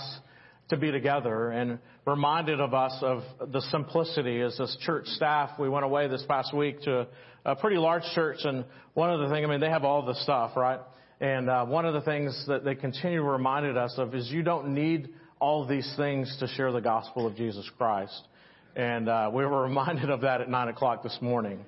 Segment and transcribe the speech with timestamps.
[0.70, 5.52] to be together and reminded of us of the simplicity as this church staff.
[5.60, 7.08] We went away this past week to
[7.46, 10.16] a pretty large church and one of the things, I mean, they have all the
[10.16, 10.80] stuff, right?
[11.22, 14.42] And uh, one of the things that they continue to reminded us of is you
[14.42, 18.28] don't need all these things to share the gospel of Jesus Christ.
[18.76, 21.66] And uh, we were reminded of that at 9 o'clock this morning.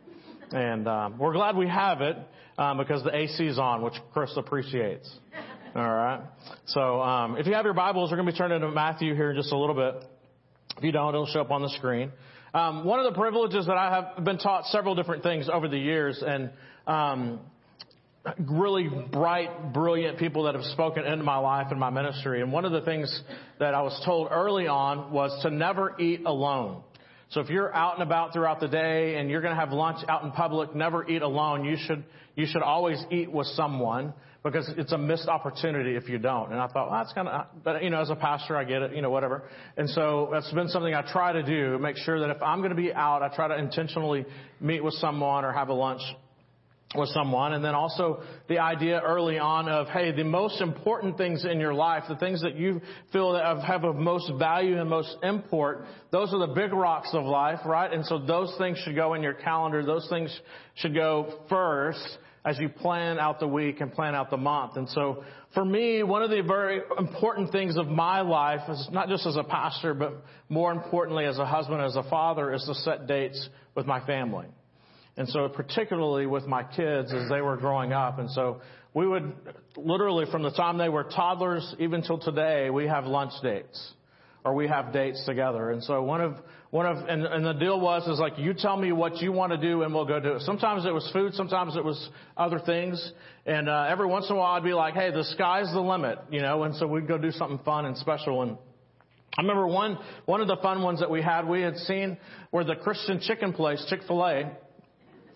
[0.52, 2.18] And um, we're glad we have it
[2.58, 5.10] um, because the AC is on, which Chris appreciates.
[5.76, 6.22] All right.
[6.68, 9.32] So um, if you have your Bibles, we're going to be turning to Matthew here
[9.32, 10.04] in just a little bit.
[10.78, 12.12] If you don't, it'll show up on the screen.
[12.54, 15.78] Um, one of the privileges that I have been taught several different things over the
[15.78, 16.52] years, and
[16.88, 17.42] um,
[18.40, 22.42] really bright, brilliant people that have spoken into my life and my ministry.
[22.42, 23.22] And one of the things
[23.60, 26.84] that I was told early on was to never eat alone.
[27.30, 29.98] So if you're out and about throughout the day and you're going to have lunch
[30.08, 31.66] out in public, never eat alone.
[31.66, 32.04] You should,
[32.36, 36.52] you should always eat with someone because it's a missed opportunity if you don't.
[36.52, 38.82] And I thought, well, that's kind of, but you know, as a pastor, I get
[38.82, 39.44] it, you know, whatever.
[39.76, 42.70] And so that's been something I try to do, make sure that if I'm going
[42.70, 44.26] to be out, I try to intentionally
[44.62, 46.02] meet with someone or have a lunch
[46.98, 47.54] with someone.
[47.54, 51.74] And then also the idea early on of, hey, the most important things in your
[51.74, 52.82] life, the things that you
[53.14, 57.24] feel that have of most value and most import, those are the big rocks of
[57.24, 57.92] life, right?
[57.92, 59.86] And so those things should go in your calendar.
[59.86, 60.38] Those things
[60.76, 64.78] should go first as you plan out the week and plan out the month.
[64.78, 69.10] And so for me, one of the very important things of my life is not
[69.10, 72.74] just as a pastor, but more importantly as a husband, as a father, is to
[72.74, 74.48] set dates with my family.
[75.18, 78.20] And so particularly with my kids as they were growing up.
[78.20, 78.62] And so
[78.94, 79.34] we would
[79.76, 83.94] literally from the time they were toddlers even till today, we have lunch dates
[84.46, 85.72] or we have dates together.
[85.72, 86.36] And so one of,
[86.70, 89.52] one of, and, and the deal was is like, you tell me what you want
[89.52, 90.42] to do and we'll go do it.
[90.42, 93.12] Sometimes it was food, sometimes it was other things.
[93.46, 96.20] And, uh, every once in a while I'd be like, hey, the sky's the limit,
[96.30, 98.44] you know, and so we'd go do something fun and special.
[98.44, 98.58] And
[99.38, 102.18] I remember one, one of the fun ones that we had, we had seen
[102.52, 104.52] where the Christian chicken place, Chick-fil-A,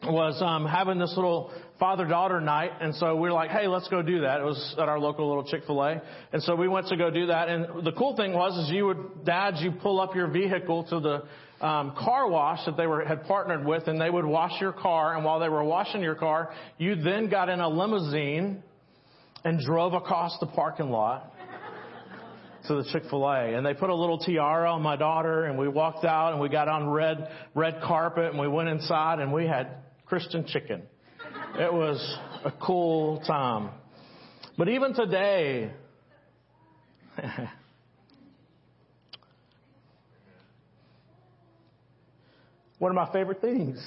[0.03, 4.01] was um, having this little father-daughter night, and so we were like, "Hey, let's go
[4.01, 6.01] do that." It was at our local little Chick-fil-A,
[6.34, 7.50] and so we went to go do that.
[7.50, 11.00] And the cool thing was, is you would dads, you pull up your vehicle to
[11.00, 14.73] the um, car wash that they were had partnered with, and they would wash your
[14.73, 15.16] car.
[15.16, 18.63] And while they were washing your car, you then got in a limousine
[19.44, 21.31] and drove across the parking lot
[22.68, 26.06] to the Chick-fil-A and they put a little tiara on my daughter and we walked
[26.06, 29.78] out and we got on red, red carpet and we went inside and we had
[30.12, 30.84] Christian chicken.
[31.58, 33.70] It was a cool time.
[34.58, 35.72] But even today,
[42.78, 43.78] one of my favorite things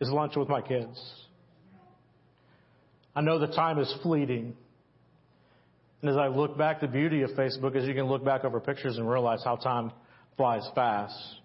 [0.00, 0.98] is lunch with my kids.
[3.14, 4.56] I know the time is fleeting.
[6.00, 8.60] And as I look back, the beauty of Facebook is you can look back over
[8.60, 9.92] pictures and realize how time
[10.38, 11.41] flies fast.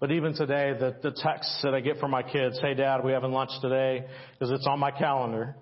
[0.00, 3.12] But even today, the, the texts that I get from my kids, hey dad, we
[3.12, 5.56] having lunch today, because it's on my calendar.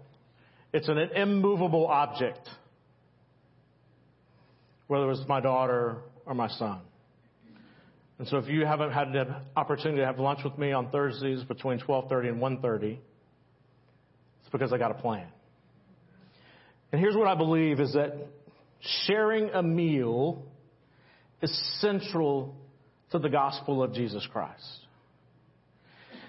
[0.72, 2.46] It's an immovable object.
[4.88, 5.96] Whether it's my daughter
[6.26, 6.80] or my son.
[8.18, 11.42] And so if you haven't had the opportunity to have lunch with me on Thursdays
[11.44, 12.98] between 1230 and 1.30,
[14.40, 15.26] it's because I got a plan.
[16.92, 18.28] And here's what I believe is that
[19.06, 20.44] sharing a meal
[21.42, 22.54] is central
[23.12, 24.64] to the gospel of Jesus Christ.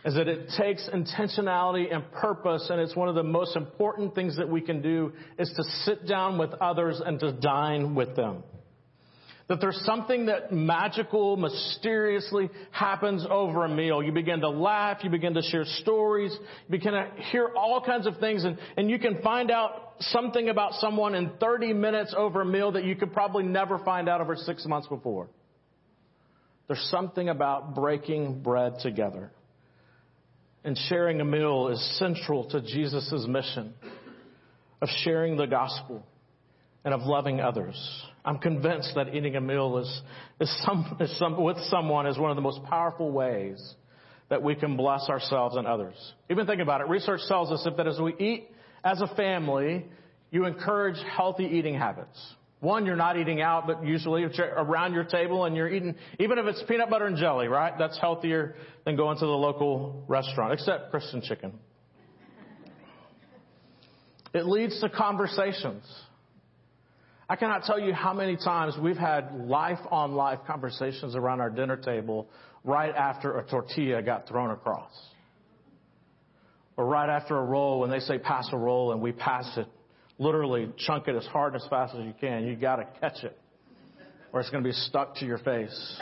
[0.05, 4.37] Is that it takes intentionality and purpose, and it's one of the most important things
[4.37, 8.43] that we can do is to sit down with others and to dine with them.
[9.49, 14.03] That there's something that magical, mysteriously happens over a meal.
[14.03, 18.07] You begin to laugh, you begin to share stories, you begin to hear all kinds
[18.07, 22.41] of things, and, and you can find out something about someone in 30 minutes over
[22.41, 25.29] a meal that you could probably never find out over six months before.
[26.67, 29.31] There's something about breaking bread together.
[30.63, 33.73] And sharing a meal is central to Jesus' mission
[34.81, 36.05] of sharing the gospel
[36.83, 37.75] and of loving others.
[38.25, 40.01] I'm convinced that eating a meal is,
[40.41, 43.75] is, some, is some, with someone is one of the most powerful ways
[44.29, 45.95] that we can bless ourselves and others.
[46.29, 46.87] Even think about it.
[46.89, 48.49] Research tells us that as we eat
[48.83, 49.85] as a family,
[50.31, 52.19] you encourage healthy eating habits.
[52.59, 56.45] One, you're not eating out, but usually around your table and you're eating, even if
[56.47, 57.73] it's peanut butter and jelly, right?
[57.77, 61.53] That's healthier than going to the local restaurant, except Christian chicken.
[64.33, 65.83] It leads to conversations.
[67.29, 71.49] I cannot tell you how many times we've had life on life conversations around our
[71.49, 72.27] dinner table
[72.63, 74.91] right after a tortilla got thrown across.
[76.75, 79.67] Or right after a roll, when they say pass a roll and we pass it,
[80.19, 82.45] literally chunk it as hard and as fast as you can.
[82.45, 83.37] You gotta catch it.
[84.33, 86.01] Or it's gonna be stuck to your face.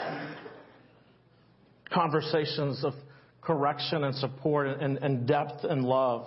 [1.92, 2.94] Conversations of
[3.42, 6.26] correction and support and, and depth and love.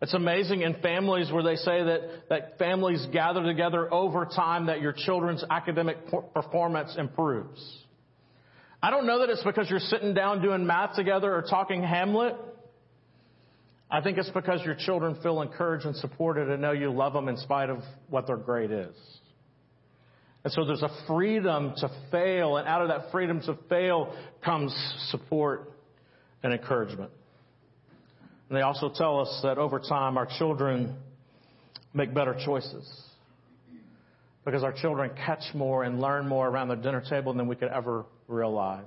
[0.00, 4.80] It's amazing in families where they say that, that families gather together over time that
[4.80, 5.96] your children's academic
[6.32, 7.60] performance improves.
[8.80, 12.36] I don't know that it's because you're sitting down doing math together or talking Hamlet.
[13.90, 17.28] I think it's because your children feel encouraged and supported and know you love them
[17.28, 17.78] in spite of
[18.10, 18.94] what their grade is.
[20.44, 24.14] And so there's a freedom to fail, and out of that freedom to fail
[24.44, 24.74] comes
[25.10, 25.72] support
[26.42, 27.10] and encouragement.
[28.48, 30.96] And they also tell us that over time our children
[31.92, 32.88] make better choices.
[34.44, 37.68] Because our children catch more and learn more around the dinner table than we could
[37.68, 38.84] ever realize.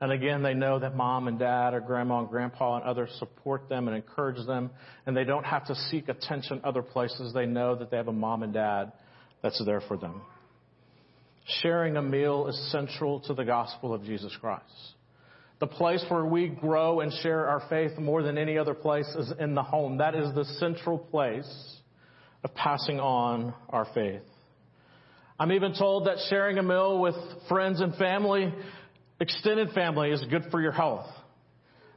[0.00, 3.68] And again, they know that mom and dad or grandma and grandpa and others support
[3.68, 4.70] them and encourage them.
[5.04, 7.34] And they don't have to seek attention other places.
[7.34, 8.92] They know that they have a mom and dad
[9.42, 10.22] that's there for them.
[11.62, 14.64] Sharing a meal is central to the gospel of Jesus Christ.
[15.58, 19.30] The place where we grow and share our faith more than any other place is
[19.38, 19.98] in the home.
[19.98, 21.76] That is the central place
[22.42, 24.22] of passing on our faith.
[25.38, 27.14] I'm even told that sharing a meal with
[27.48, 28.52] friends and family,
[29.20, 31.06] extended family, is good for your health.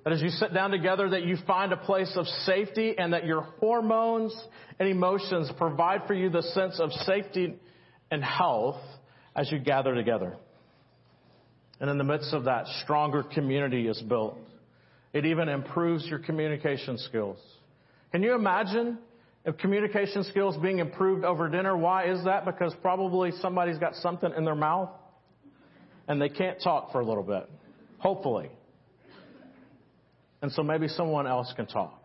[0.03, 3.25] That as you sit down together, that you find a place of safety and that
[3.25, 4.35] your hormones
[4.77, 7.55] and emotions provide for you the sense of safety
[8.11, 8.81] and health
[9.33, 10.35] as you gather together.
[11.79, 14.37] And in the midst of that, stronger community is built.
[15.13, 17.37] It even improves your communication skills.
[18.11, 18.97] Can you imagine
[19.45, 21.77] if communication skills being improved over dinner?
[21.77, 22.45] Why is that?
[22.45, 24.89] Because probably somebody's got something in their mouth
[26.07, 27.49] and they can't talk for a little bit.
[27.99, 28.49] Hopefully.
[30.41, 32.03] And so maybe someone else can talk.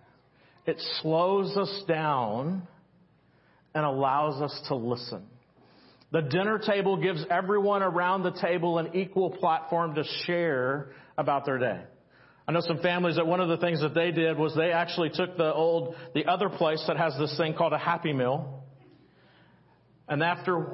[0.64, 2.68] It slows us down
[3.74, 5.22] and allows us to listen.
[6.12, 11.58] The dinner table gives everyone around the table an equal platform to share about their
[11.58, 11.80] day.
[12.46, 15.10] I know some families that one of the things that they did was they actually
[15.10, 18.62] took the old, the other place that has this thing called a Happy Meal.
[20.08, 20.66] And after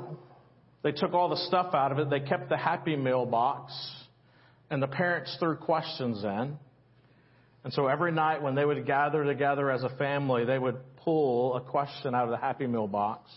[0.84, 3.72] they took all the stuff out of it, they kept the Happy Meal box
[4.70, 6.58] and the parents threw questions in.
[7.64, 11.56] And so every night when they would gather together as a family, they would pull
[11.56, 13.30] a question out of the Happy Meal box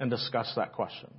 [0.00, 1.12] and discuss that question.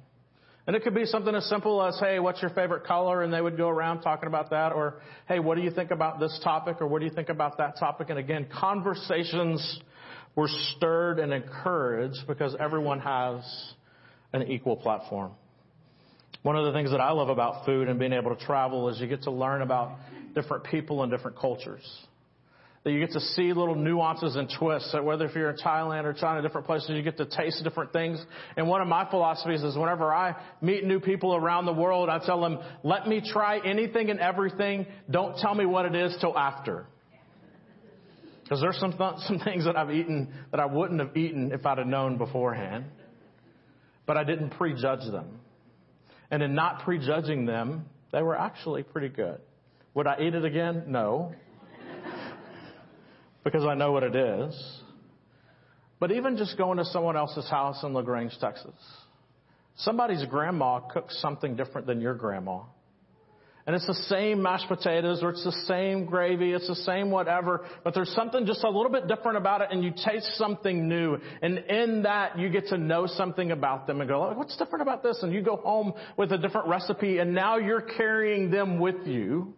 [0.66, 3.22] And it could be something as simple as, hey, what's your favorite color?
[3.22, 4.72] And they would go around talking about that.
[4.72, 6.78] Or, hey, what do you think about this topic?
[6.82, 8.10] Or what do you think about that topic?
[8.10, 9.80] And again, conversations
[10.36, 13.44] were stirred and encouraged because everyone has
[14.34, 15.32] an equal platform.
[16.44, 19.00] One of the things that I love about food and being able to travel is
[19.00, 19.98] you get to learn about
[20.36, 21.84] different people and different cultures
[22.84, 24.92] that you get to see little nuances and twists.
[24.94, 27.92] That whether if you're in Thailand or China, different places, you get to taste different
[27.92, 28.24] things.
[28.56, 32.20] And one of my philosophies is whenever I meet new people around the world, I
[32.26, 34.86] tell them, let me try anything and everything.
[35.12, 36.86] Don't tell me what it is till after.
[38.44, 41.66] Because there's some, th- some things that I've eaten that I wouldn't have eaten if
[41.66, 42.86] I'd have known beforehand.
[44.10, 45.40] But I didn't prejudge them.
[46.32, 49.40] And in not prejudging them, they were actually pretty good.
[49.94, 50.86] Would I eat it again?
[50.88, 51.32] No
[53.44, 54.82] because I know what it is.
[56.00, 58.74] But even just going to someone else's house in La Grange, Texas,
[59.76, 62.62] somebody's grandma cooks something different than your grandma.
[63.70, 67.68] And it's the same mashed potatoes or it's the same gravy, it's the same whatever,
[67.84, 71.20] but there's something just a little bit different about it and you taste something new.
[71.44, 75.04] And in that you get to know something about them and go, what's different about
[75.04, 75.20] this?
[75.22, 79.54] And you go home with a different recipe and now you're carrying them with you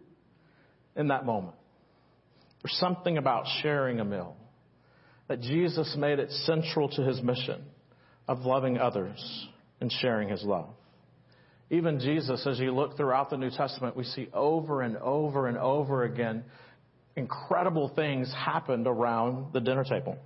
[0.94, 1.56] in that moment.
[2.62, 4.36] There's something about sharing a meal
[5.28, 7.64] that Jesus made it central to his mission
[8.28, 9.46] of loving others
[9.80, 10.68] and sharing his love.
[11.72, 15.56] Even Jesus, as you look throughout the New Testament, we see over and over and
[15.56, 16.44] over again
[17.16, 20.18] incredible things happened around the dinner table.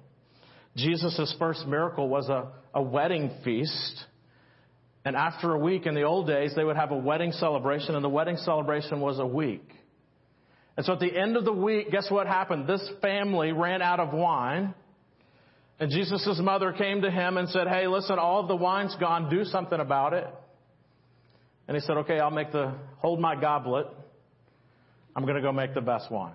[0.77, 4.05] Jesus' first miracle was a, a wedding feast.
[5.05, 8.05] And after a week in the old days, they would have a wedding celebration, and
[8.05, 9.71] the wedding celebration was a week.
[10.77, 12.67] And so at the end of the week, guess what happened?
[12.67, 14.75] This family ran out of wine.
[15.79, 19.31] And Jesus' mother came to him and said, Hey, listen, all of the wine's gone.
[19.31, 20.27] Do something about it.
[21.69, 23.87] And he said, Okay, I'll make the, hold my goblet.
[25.15, 26.35] I'm going to go make the best wine.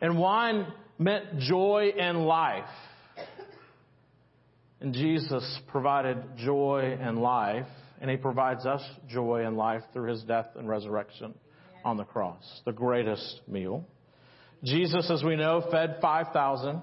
[0.00, 0.66] And wine
[0.98, 2.64] meant joy and life.
[4.80, 7.68] And Jesus provided joy and life,
[8.00, 11.34] and he provides us joy and life through his death and resurrection
[11.84, 13.86] on the cross, the greatest meal.
[14.64, 16.82] Jesus, as we know, fed 5,000.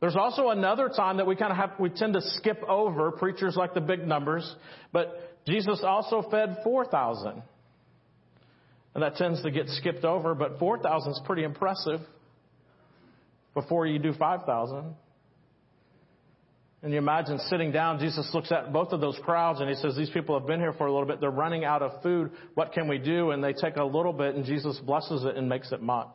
[0.00, 3.10] There's also another time that we kind of have, we tend to skip over.
[3.10, 4.54] Preachers like the big numbers.
[4.92, 7.42] But Jesus also fed 4,000.
[8.94, 12.00] And that tends to get skipped over, but 4,000 is pretty impressive
[13.54, 14.94] before you do 5,000.
[16.82, 19.96] And you imagine sitting down, Jesus looks at both of those crowds and he says,
[19.96, 21.20] These people have been here for a little bit.
[21.20, 22.30] They're running out of food.
[22.54, 23.32] What can we do?
[23.32, 26.14] And they take a little bit and Jesus blesses it and makes it much.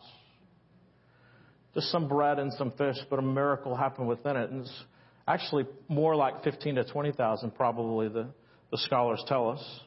[1.76, 4.50] Just some bread and some fish, but a miracle happened within it.
[4.50, 4.84] And it's
[5.28, 8.28] actually more like 15 to 20,000, probably, the,
[8.72, 9.80] the scholars tell us.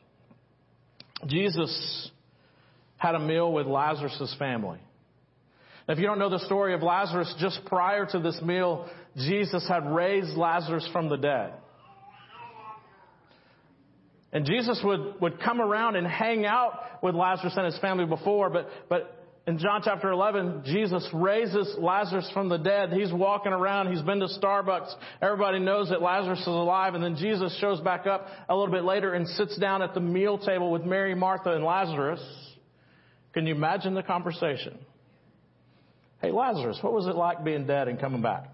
[1.26, 2.10] Jesus
[2.96, 4.78] had a meal with Lazarus' family.
[5.88, 9.90] If you don't know the story of Lazarus, just prior to this meal, Jesus had
[9.90, 11.54] raised Lazarus from the dead.
[14.32, 18.50] And Jesus would, would come around and hang out with Lazarus and his family before,
[18.50, 19.17] but, but
[19.48, 22.92] in John chapter 11, Jesus raises Lazarus from the dead.
[22.92, 23.90] He's walking around.
[23.90, 24.92] He's been to Starbucks.
[25.22, 26.94] Everybody knows that Lazarus is alive.
[26.94, 30.00] And then Jesus shows back up a little bit later and sits down at the
[30.00, 32.20] meal table with Mary, Martha, and Lazarus.
[33.32, 34.76] Can you imagine the conversation?
[36.20, 38.50] Hey, Lazarus, what was it like being dead and coming back?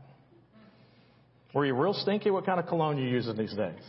[1.53, 2.31] Were you real stinky?
[2.31, 3.83] What kind of cologne you using these days?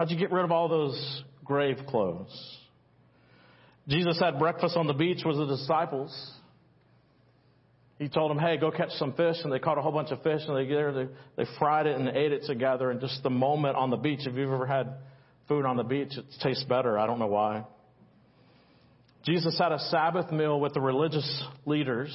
[0.00, 2.63] How'd you get rid of all those grave clothes?
[3.88, 6.32] Jesus had breakfast on the beach with the disciples.
[7.98, 9.36] He told them, hey, go catch some fish.
[9.44, 12.08] And they caught a whole bunch of fish and they, they, they fried it and
[12.08, 12.90] ate it together.
[12.90, 14.94] And just the moment on the beach, if you've ever had
[15.48, 16.98] food on the beach, it tastes better.
[16.98, 17.64] I don't know why.
[19.24, 22.12] Jesus had a Sabbath meal with the religious leaders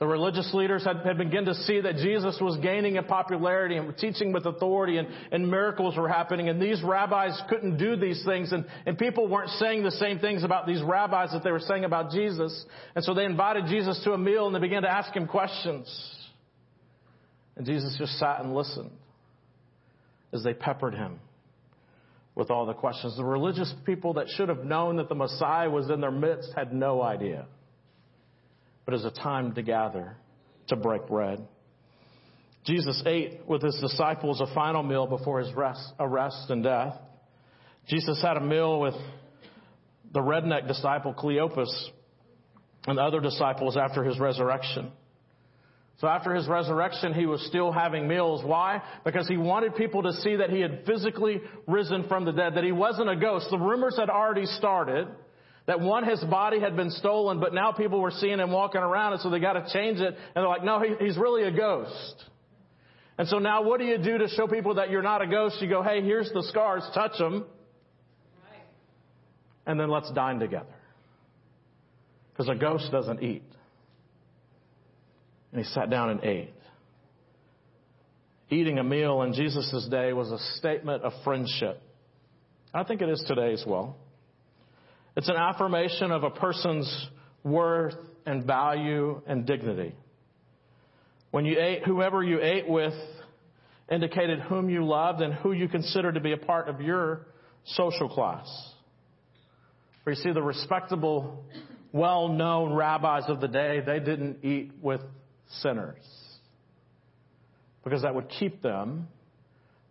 [0.00, 3.94] the religious leaders had, had begun to see that Jesus was gaining in popularity and
[3.98, 6.48] teaching with authority and, and miracles were happening.
[6.48, 10.42] And these rabbis couldn't do these things and, and people weren't saying the same things
[10.42, 12.64] about these rabbis that they were saying about Jesus.
[12.94, 15.86] And so they invited Jesus to a meal and they began to ask him questions.
[17.56, 18.92] And Jesus just sat and listened
[20.32, 21.20] as they peppered him
[22.34, 23.18] with all the questions.
[23.18, 26.72] The religious people that should have known that the Messiah was in their midst had
[26.72, 27.44] no idea
[28.90, 30.16] but as a time to gather,
[30.66, 31.46] to break bread.
[32.64, 36.96] Jesus ate with his disciples a final meal before his rest, arrest and death.
[37.86, 38.94] Jesus had a meal with
[40.12, 41.72] the redneck disciple Cleopas
[42.88, 44.90] and other disciples after his resurrection.
[46.00, 48.42] So after his resurrection, he was still having meals.
[48.44, 48.82] Why?
[49.04, 52.64] Because he wanted people to see that he had physically risen from the dead, that
[52.64, 53.46] he wasn't a ghost.
[53.50, 55.06] The rumors had already started
[55.70, 59.12] that one, his body had been stolen, but now people were seeing him walking around,
[59.12, 60.08] and so they got to change it.
[60.08, 62.24] And they're like, no, he, he's really a ghost.
[63.16, 65.62] And so now what do you do to show people that you're not a ghost?
[65.62, 67.46] You go, hey, here's the scars, touch them.
[69.64, 70.74] And then let's dine together.
[72.32, 73.44] Because a ghost doesn't eat.
[75.52, 76.52] And he sat down and ate.
[78.48, 81.80] Eating a meal in Jesus' day was a statement of friendship.
[82.74, 83.96] I think it is today as well.
[85.20, 87.08] It's an affirmation of a person's
[87.44, 89.94] worth and value and dignity.
[91.30, 92.94] When you ate, whoever you ate with
[93.92, 97.26] indicated whom you loved and who you considered to be a part of your
[97.66, 98.48] social class.
[100.04, 101.44] For you see, the respectable,
[101.92, 105.02] well known rabbis of the day, they didn't eat with
[105.60, 106.02] sinners
[107.84, 109.06] because that would keep them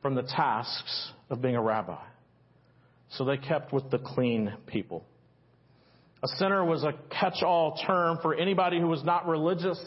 [0.02, 2.02] from the tasks of being a rabbi.
[3.12, 5.06] So they kept with the clean people.
[6.22, 9.80] A sinner was a catch all term for anybody who was not religious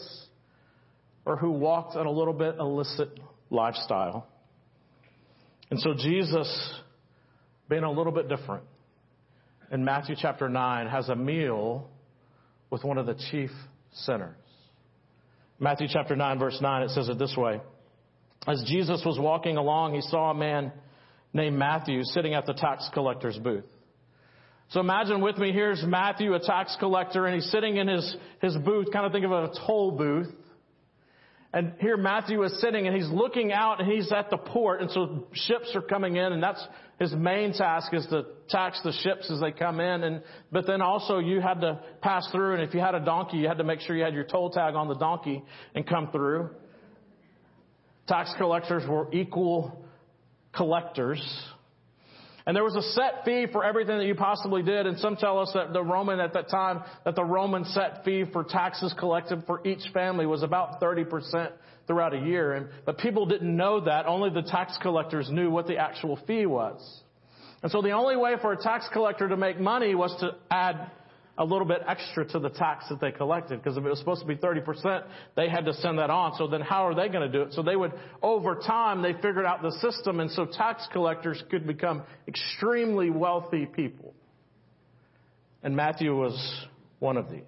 [1.25, 4.27] or who walked in a little bit illicit lifestyle.
[5.69, 6.73] And so Jesus,
[7.69, 8.63] being a little bit different,
[9.71, 11.89] in Matthew chapter 9, has a meal
[12.69, 13.51] with one of the chief
[13.91, 14.35] sinners.
[15.59, 17.61] Matthew chapter 9, verse 9, it says it this way.
[18.47, 20.71] As Jesus was walking along, he saw a man
[21.31, 23.63] named Matthew sitting at the tax collector's booth.
[24.73, 28.57] So imagine with me, here's Matthew, a tax collector, and he's sitting in his, his
[28.57, 30.33] booth, kind of think of a toll booth.
[31.53, 34.89] And here Matthew is sitting and he's looking out and he's at the port and
[34.89, 36.65] so ships are coming in and that's
[36.97, 40.81] his main task is to tax the ships as they come in and, but then
[40.81, 43.63] also you had to pass through and if you had a donkey you had to
[43.63, 45.43] make sure you had your toll tag on the donkey
[45.75, 46.49] and come through.
[48.07, 49.85] Tax collectors were equal
[50.55, 51.21] collectors.
[52.45, 54.85] And there was a set fee for everything that you possibly did.
[54.85, 58.25] And some tell us that the Roman at that time, that the Roman set fee
[58.31, 61.51] for taxes collected for each family was about 30%
[61.87, 62.53] throughout a year.
[62.53, 64.07] And, but people didn't know that.
[64.07, 67.01] Only the tax collectors knew what the actual fee was.
[67.61, 70.91] And so the only way for a tax collector to make money was to add
[71.37, 74.21] a little bit extra to the tax that they collected because if it was supposed
[74.21, 75.03] to be 30%,
[75.35, 76.33] they had to send that on.
[76.37, 77.53] So then how are they going to do it?
[77.53, 81.65] So they would, over time, they figured out the system and so tax collectors could
[81.65, 84.13] become extremely wealthy people.
[85.63, 86.65] And Matthew was
[86.99, 87.41] one of these.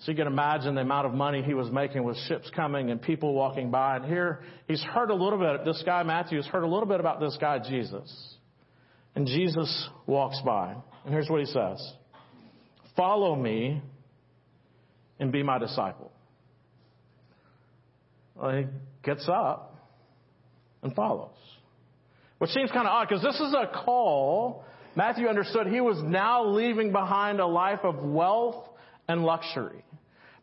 [0.00, 3.00] So you can imagine the amount of money he was making with ships coming and
[3.00, 3.96] people walking by.
[3.96, 7.00] And here he's heard a little bit, this guy Matthew has heard a little bit
[7.00, 8.34] about this guy Jesus.
[9.14, 10.74] And Jesus walks by.
[11.04, 11.92] And here's what he says.
[12.96, 13.82] Follow me
[15.18, 16.10] and be my disciple.
[18.34, 18.66] Well, he
[19.02, 19.76] gets up
[20.82, 21.30] and follows.
[22.38, 24.64] Which seems kind of odd because this is a call.
[24.96, 28.66] Matthew understood he was now leaving behind a life of wealth
[29.08, 29.84] and luxury.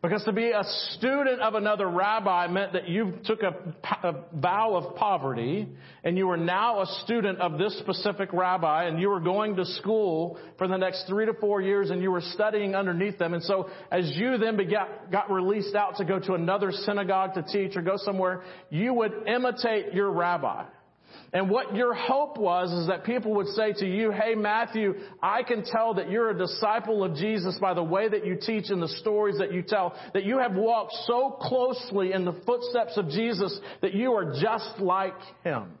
[0.00, 0.62] Because to be a
[0.92, 3.52] student of another rabbi meant that you took a,
[4.06, 5.68] a, vow of poverty
[6.04, 9.64] and you were now a student of this specific rabbi and you were going to
[9.64, 13.34] school for the next three to four years and you were studying underneath them.
[13.34, 17.42] And so as you then begat, got released out to go to another synagogue to
[17.42, 20.64] teach or go somewhere, you would imitate your rabbi.
[21.32, 25.42] And what your hope was is that people would say to you, Hey Matthew, I
[25.42, 28.80] can tell that you're a disciple of Jesus by the way that you teach and
[28.80, 33.10] the stories that you tell, that you have walked so closely in the footsteps of
[33.10, 35.72] Jesus that you are just like Him.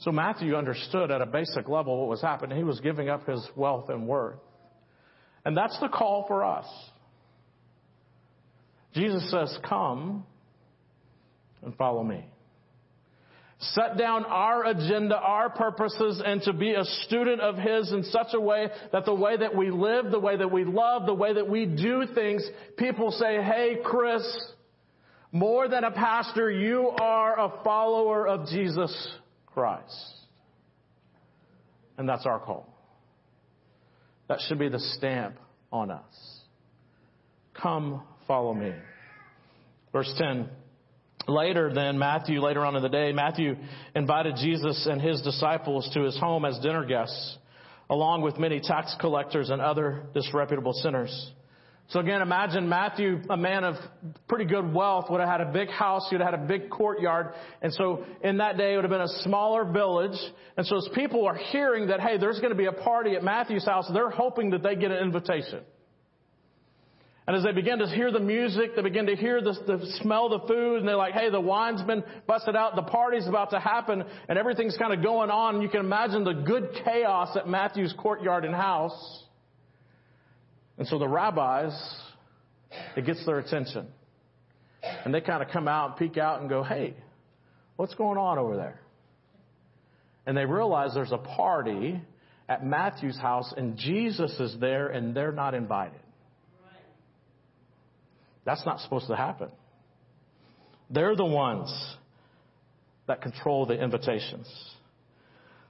[0.00, 2.58] So Matthew understood at a basic level what was happening.
[2.58, 4.38] He was giving up his wealth and worth.
[5.44, 6.66] And that's the call for us.
[8.94, 10.24] Jesus says, Come
[11.62, 12.24] and follow me
[13.60, 18.28] set down our agenda, our purposes, and to be a student of His in such
[18.32, 21.34] a way that the way that we live, the way that we love, the way
[21.34, 22.42] that we do things,
[22.78, 24.22] people say, hey, Chris,
[25.30, 29.08] more than a pastor, you are a follower of Jesus
[29.46, 30.14] Christ.
[31.98, 32.66] And that's our call.
[34.28, 35.36] That should be the stamp
[35.70, 36.40] on us.
[37.60, 38.72] Come follow me.
[39.92, 40.48] Verse 10.
[41.30, 43.56] Later, then, Matthew, later on in the day, Matthew
[43.94, 47.38] invited Jesus and his disciples to his home as dinner guests,
[47.88, 51.30] along with many tax collectors and other disreputable sinners.
[51.90, 53.74] So again, imagine Matthew, a man of
[54.28, 56.70] pretty good wealth, would have had a big house, he would have had a big
[56.70, 57.34] courtyard.
[57.62, 60.18] And so in that day, it would have been a smaller village.
[60.56, 63.24] And so as people are hearing that, hey, there's going to be a party at
[63.24, 65.60] Matthew's house, they're hoping that they get an invitation.
[67.30, 70.30] And as they begin to hear the music, they begin to hear the, the smell
[70.30, 73.60] the food, and they're like, hey, the wine's been busted out, the party's about to
[73.60, 75.62] happen, and everything's kind of going on.
[75.62, 79.22] You can imagine the good chaos at Matthew's courtyard and house.
[80.76, 81.72] And so the rabbis,
[82.96, 83.86] it gets their attention.
[85.04, 86.96] And they kind of come out peek out and go, hey,
[87.76, 88.80] what's going on over there?
[90.26, 92.00] And they realize there's a party
[92.48, 96.00] at Matthew's house, and Jesus is there, and they're not invited.
[98.44, 99.50] That's not supposed to happen.
[100.90, 101.72] They're the ones
[103.06, 104.48] that control the invitations.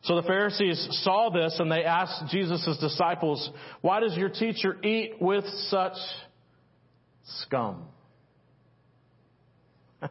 [0.03, 3.51] So the Pharisees saw this and they asked Jesus' disciples,
[3.83, 5.97] Why does your teacher eat with such
[7.43, 7.85] scum?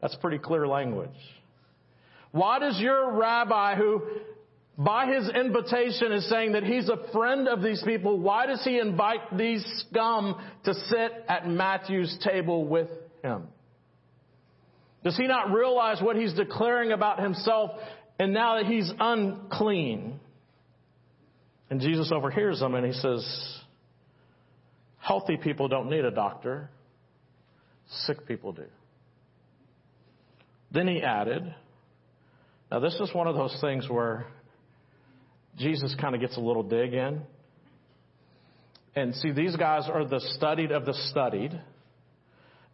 [0.00, 1.10] That's pretty clear language.
[2.32, 4.02] Why does your rabbi, who
[4.78, 8.18] by his invitation is saying that he's a friend of these people.
[8.18, 12.88] Why does he invite these scum to sit at Matthew's table with
[13.22, 13.48] him?
[15.02, 17.70] Does he not realize what he's declaring about himself
[18.18, 20.20] And now that he's unclean,
[21.68, 23.58] and Jesus overhears them and he says,
[24.98, 26.70] Healthy people don't need a doctor,
[28.06, 28.64] sick people do.
[30.72, 31.54] Then he added,
[32.70, 34.26] Now, this is one of those things where
[35.56, 37.22] Jesus kind of gets a little dig in.
[38.94, 41.58] And see, these guys are the studied of the studied.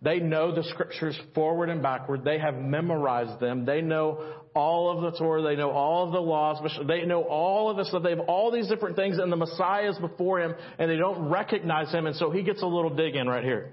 [0.02, 2.24] They know the scriptures forward and backward.
[2.24, 3.64] They have memorized them.
[3.64, 5.42] They know all of the Torah.
[5.42, 6.60] They know all of the laws.
[6.86, 8.02] They know all of this stuff.
[8.02, 11.28] They have all these different things, and the Messiah is before him, and they don't
[11.28, 12.06] recognize him.
[12.06, 13.70] And so he gets a little dig in right here.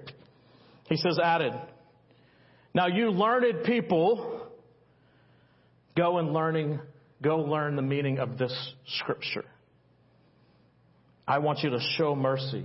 [0.88, 1.52] He says, added,
[2.74, 4.48] Now you learned people,
[5.96, 6.78] go and learning,
[7.22, 9.44] go learn the meaning of this scripture.
[11.26, 12.64] I want you to show mercy,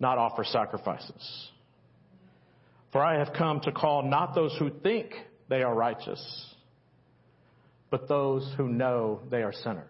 [0.00, 1.50] not offer sacrifices.
[2.92, 5.12] For I have come to call not those who think
[5.48, 6.54] they are righteous,
[7.90, 9.84] but those who know they are sinners.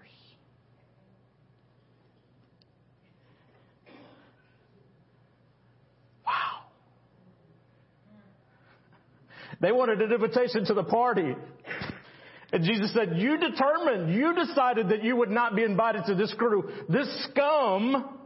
[6.27, 6.65] Wow.
[9.61, 11.35] They wanted an invitation to the party.
[12.57, 16.33] And Jesus said, You determined, you decided that you would not be invited to this
[16.39, 16.71] crew.
[16.89, 18.19] This scum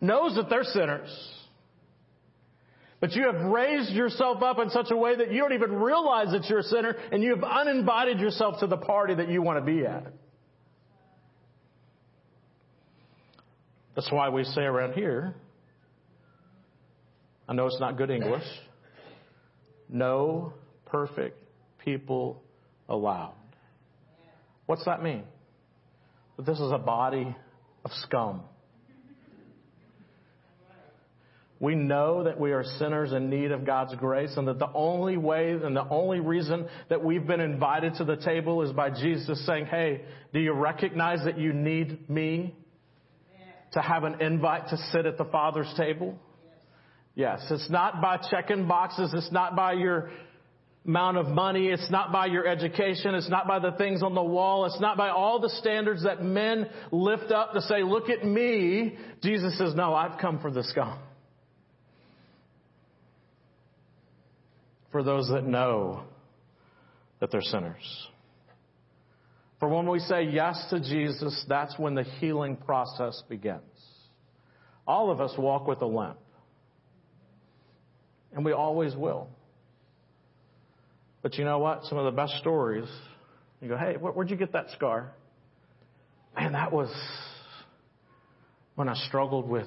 [0.00, 1.14] knows that they're sinners.
[2.98, 6.28] But you have raised yourself up in such a way that you don't even realize
[6.32, 9.58] that you're a sinner and you have uninvited yourself to the party that you want
[9.58, 10.10] to be at.
[13.96, 15.34] That's why we say around here,
[17.46, 18.46] I know it's not good English,
[19.90, 20.54] no
[20.86, 21.43] perfect
[21.84, 22.42] people
[22.88, 23.34] allowed.
[24.66, 25.24] What's that mean?
[26.36, 27.36] That this is a body
[27.84, 28.42] of scum.
[31.60, 35.16] We know that we are sinners in need of God's grace and that the only
[35.16, 39.46] way and the only reason that we've been invited to the table is by Jesus
[39.46, 42.54] saying, Hey, do you recognize that you need me
[43.72, 46.18] to have an invite to sit at the Father's table?
[47.14, 47.40] Yes.
[47.50, 49.12] It's not by checking boxes.
[49.14, 50.10] It's not by your
[50.86, 51.68] amount of money.
[51.68, 53.14] It's not by your education.
[53.14, 54.66] It's not by the things on the wall.
[54.66, 58.96] It's not by all the standards that men lift up to say, look at me.
[59.22, 60.98] Jesus says, no, I've come for the scum.
[64.94, 66.04] for those that know
[67.18, 68.08] that they're sinners.
[69.58, 73.60] For when we say yes to Jesus, that's when the healing process begins.
[74.86, 76.16] All of us walk with a limp.
[78.34, 79.26] And we always will.
[81.24, 81.84] But you know what?
[81.84, 82.86] Some of the best stories,
[83.62, 85.10] you go, hey, where'd you get that scar?
[86.36, 86.90] Man, that was
[88.74, 89.66] when I struggled with.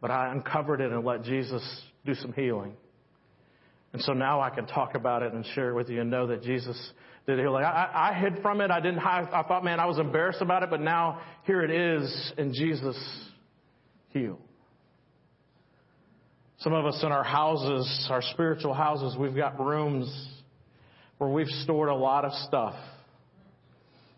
[0.00, 1.60] But I uncovered it and let Jesus
[2.06, 2.74] do some healing.
[3.92, 6.28] And so now I can talk about it and share it with you and know
[6.28, 6.78] that Jesus
[7.26, 7.64] did healing.
[7.64, 8.70] I, I hid from it.
[8.70, 9.26] I didn't hide.
[9.32, 12.96] I thought, man, I was embarrassed about it, but now here it is, and Jesus
[14.10, 14.38] healed.
[16.58, 20.08] Some of us in our houses, our spiritual houses, we've got rooms
[21.18, 22.74] where we've stored a lot of stuff.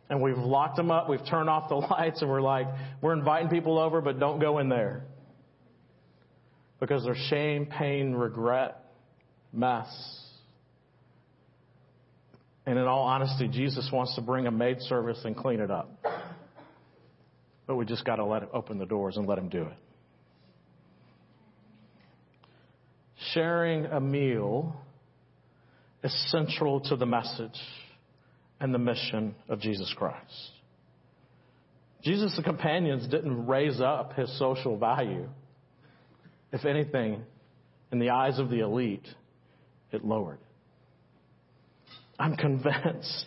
[0.08, 2.66] And we've locked them up, we've turned off the lights, and we're like,
[3.00, 5.04] we're inviting people over, but don't go in there
[6.80, 8.84] because there's shame, pain, regret,
[9.52, 9.86] mess.
[12.64, 15.90] And in all honesty, Jesus wants to bring a maid service and clean it up.
[17.66, 19.76] But we just got to let him open the doors and let him do it.
[23.34, 24.74] Sharing a meal
[26.02, 27.58] is central to the message
[28.58, 30.50] and the mission of Jesus Christ.
[32.02, 35.28] Jesus' companions didn't raise up his social value.
[36.52, 37.22] If anything,
[37.92, 39.06] in the eyes of the elite,
[39.92, 40.38] it lowered.
[42.18, 43.26] I'm convinced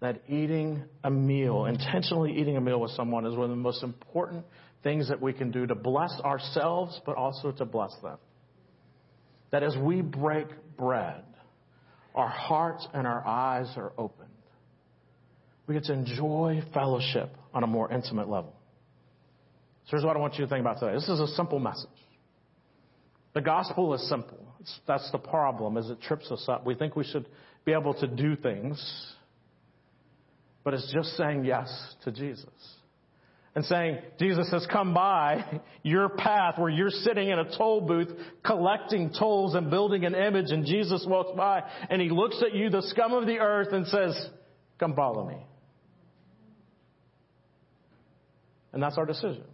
[0.00, 3.82] that eating a meal, intentionally eating a meal with someone, is one of the most
[3.82, 4.44] important
[4.82, 8.18] things that we can do to bless ourselves, but also to bless them.
[9.50, 11.24] That as we break bread,
[12.14, 14.28] our hearts and our eyes are opened.
[15.66, 18.54] We get to enjoy fellowship on a more intimate level.
[19.86, 20.94] So here's what I want you to think about today.
[20.94, 21.88] This is a simple message.
[23.34, 24.38] The gospel is simple.
[24.60, 26.64] It's, that's the problem, is it trips us up.
[26.66, 27.26] We think we should
[27.64, 29.14] be able to do things,
[30.64, 31.68] but it's just saying yes
[32.04, 32.48] to Jesus.
[33.56, 38.08] And saying, Jesus has come by your path where you're sitting in a toll booth
[38.44, 42.70] collecting tolls and building an image and Jesus walks by and he looks at you,
[42.70, 44.28] the scum of the earth, and says,
[44.78, 45.38] come follow me.
[48.72, 49.44] And that's our decision.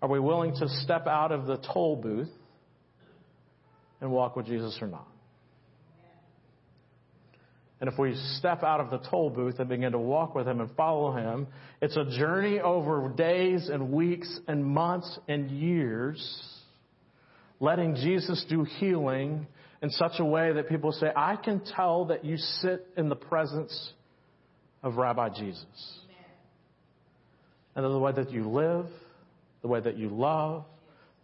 [0.00, 2.30] Are we willing to step out of the toll booth
[4.04, 5.08] and walk with Jesus or not.
[7.80, 10.60] And if we step out of the toll booth and begin to walk with Him
[10.60, 11.48] and follow Him,
[11.82, 16.42] it's a journey over days and weeks and months and years,
[17.60, 19.46] letting Jesus do healing
[19.82, 23.16] in such a way that people say, I can tell that you sit in the
[23.16, 23.92] presence
[24.82, 25.98] of Rabbi Jesus.
[27.74, 28.86] And the way that you live,
[29.62, 30.64] the way that you love,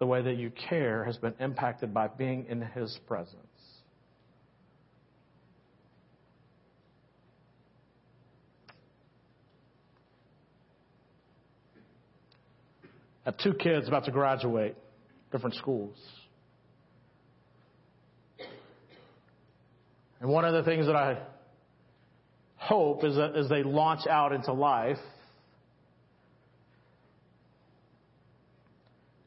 [0.00, 3.36] the way that you care has been impacted by being in His presence.
[13.24, 14.76] I have two kids about to graduate,
[15.30, 15.96] different schools.
[20.20, 21.18] And one of the things that I
[22.56, 24.98] hope is that as they launch out into life,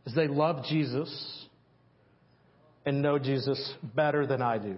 [0.05, 1.45] is they love Jesus
[2.85, 4.75] and know Jesus better than I do.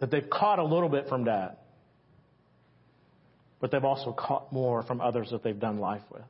[0.00, 1.56] That they've caught a little bit from dad
[3.60, 6.22] but they've also caught more from others that they've done life with.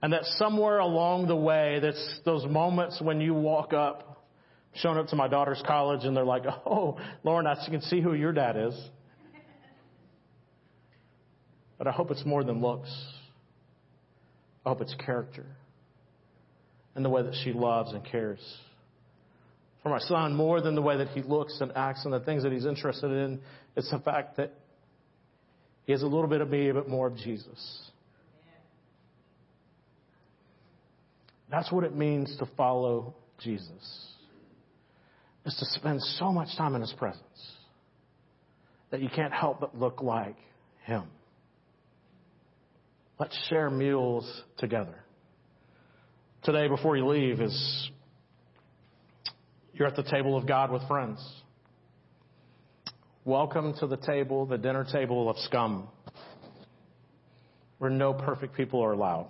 [0.00, 4.24] And that somewhere along the way, that's those moments when you walk up,
[4.74, 8.14] showing up to my daughter's college, and they're like, "Oh, Lauren, I can see who
[8.14, 8.90] your dad is."
[11.78, 12.90] But I hope it's more than looks.
[14.64, 15.46] I hope it's character
[16.94, 18.40] and the way that she loves and cares
[19.82, 22.42] for my son more than the way that he looks and acts and the things
[22.42, 23.40] that he's interested in.
[23.76, 24.52] It's the fact that
[25.88, 27.90] he has a little bit of me, a bit more of Jesus.
[31.50, 34.06] That's what it means to follow Jesus.
[35.46, 37.22] Is to spend so much time in His presence
[38.90, 40.36] that you can't help but look like
[40.84, 41.04] Him.
[43.18, 45.06] Let's share meals together.
[46.42, 47.90] Today, before you leave, is
[49.72, 51.18] you're at the table of God with friends.
[53.28, 55.86] Welcome to the table, the dinner table of scum,
[57.76, 59.28] where no perfect people are allowed.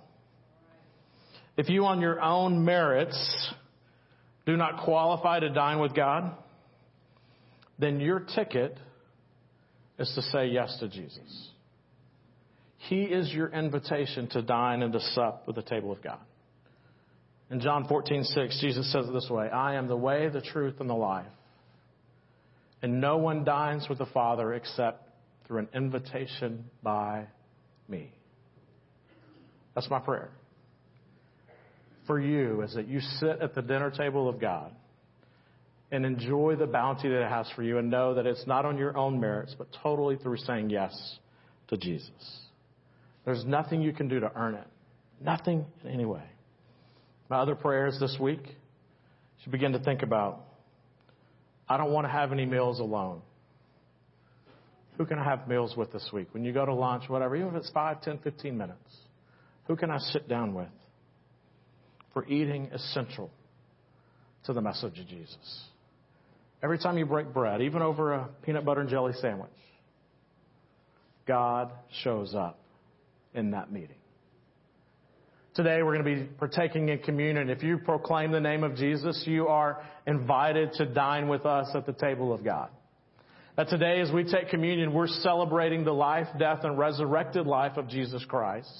[1.57, 3.53] If you, on your own merits,
[4.45, 6.31] do not qualify to dine with God,
[7.77, 8.79] then your ticket
[9.97, 11.49] is to say yes to Jesus.
[12.77, 16.19] He is your invitation to dine and to sup with the table of God.
[17.51, 20.75] In John 14, 6, Jesus says it this way I am the way, the truth,
[20.79, 21.25] and the life.
[22.81, 25.09] And no one dines with the Father except
[25.45, 27.27] through an invitation by
[27.87, 28.13] me.
[29.75, 30.29] That's my prayer.
[32.07, 34.71] For you is that you sit at the dinner table of God
[35.91, 38.77] and enjoy the bounty that it has for you and know that it's not on
[38.77, 41.17] your own merits, but totally through saying yes
[41.67, 42.41] to Jesus.
[43.25, 44.67] There's nothing you can do to earn it.
[45.21, 46.23] Nothing in any way.
[47.29, 50.45] My other prayers this week, you should begin to think about
[51.69, 53.21] I don't want to have any meals alone.
[54.97, 56.27] Who can I have meals with this week?
[56.31, 58.97] When you go to lunch, whatever, even if it's 5, 10, 15 minutes,
[59.67, 60.67] who can I sit down with?
[62.13, 63.29] For eating essential
[64.45, 65.63] to the message of Jesus.
[66.61, 69.51] Every time you break bread, even over a peanut butter and jelly sandwich,
[71.27, 71.71] God
[72.03, 72.59] shows up
[73.33, 73.98] in that meeting.
[75.59, 77.49] Today we're going to be partaking in communion.
[77.49, 81.85] If you proclaim the name of Jesus, you are invited to dine with us at
[81.85, 82.69] the table of God.
[83.57, 87.89] That today as we take communion, we're celebrating the life, death, and resurrected life of
[87.89, 88.71] Jesus Christ.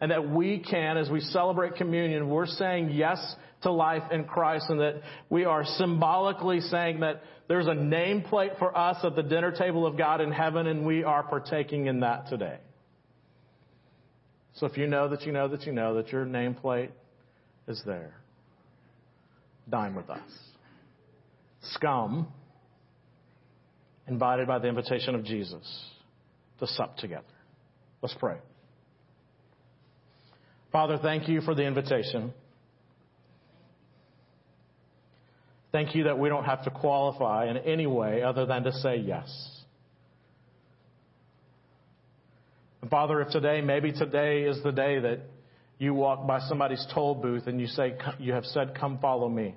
[0.00, 3.18] And that we can, as we celebrate communion, we're saying yes
[3.62, 8.78] to life in Christ and that we are symbolically saying that there's a nameplate for
[8.78, 12.28] us at the dinner table of God in heaven and we are partaking in that
[12.28, 12.58] today.
[14.54, 16.90] So if you know that you know that you know that your nameplate
[17.68, 18.14] is there,
[19.68, 20.20] dine with us.
[21.62, 22.26] Scum,
[24.08, 25.84] invited by the invitation of Jesus
[26.58, 27.24] to sup together.
[28.02, 28.36] Let's pray.
[30.72, 32.32] Father, thank you for the invitation.
[35.72, 38.96] Thank you that we don't have to qualify in any way other than to say
[38.96, 39.59] yes.
[42.82, 45.20] And Father, if today, maybe today is the day that
[45.78, 49.54] you walk by somebody's toll booth and you say, you have said, come follow me.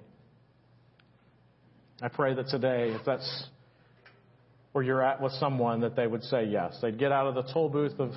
[2.01, 3.45] I pray that today, if that's
[4.73, 6.77] where you're at with someone, that they would say yes.
[6.81, 8.11] They'd get out of the toll booth of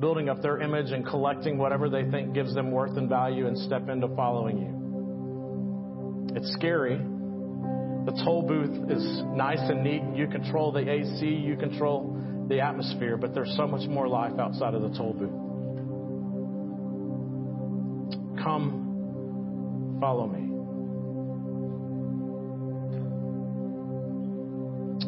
[0.00, 3.56] building up their image and collecting whatever they think gives them worth and value and
[3.58, 6.36] step into following you.
[6.36, 6.96] It's scary.
[6.96, 10.02] The toll booth is nice and neat.
[10.14, 12.16] You control the AC, you control
[12.50, 15.30] the atmosphere, but there's so much more life outside of the toll booth.
[18.42, 20.40] Come, follow me.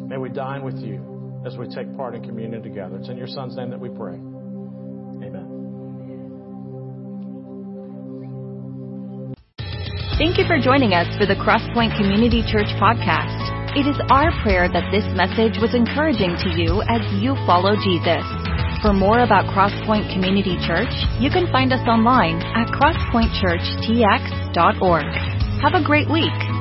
[0.07, 2.95] May we dine with you as we take part in communion together.
[2.97, 4.13] It's in your Son's name that we pray.
[4.13, 5.49] Amen.
[10.17, 13.62] Thank you for joining us for the Crosspoint Community Church podcast.
[13.75, 18.21] It is our prayer that this message was encouraging to you as you follow Jesus.
[18.85, 25.09] For more about Crosspoint Community Church, you can find us online at crosspointchurchtx.org.
[25.65, 26.52] Have a great week.